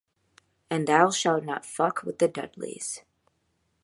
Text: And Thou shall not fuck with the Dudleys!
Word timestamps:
And 0.71 0.87
Thou 0.87 1.11
shall 1.11 1.41
not 1.41 1.63
fuck 1.63 2.01
with 2.01 2.17
the 2.17 2.27
Dudleys! 2.27 3.03